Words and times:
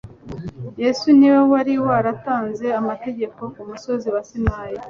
Yesu 0.83 1.05
ni 1.17 1.27
we 1.33 1.39
wari 1.51 1.73
waratanze 1.85 2.65
amategeko 2.79 3.39
ku 3.53 3.61
musozi 3.69 4.07
wa 4.13 4.21
Sinayi, 4.27 4.77